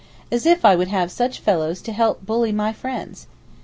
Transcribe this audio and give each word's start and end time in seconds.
As 0.31 0.47
if 0.47 0.65
I 0.65 0.75
would 0.75 0.87
have 0.87 1.11
such 1.11 1.39
fellows 1.41 1.79
to 1.83 1.91
help 1.91 2.21
to 2.21 2.25
bully 2.25 2.51
my 2.51 2.73
friends. 2.73 3.27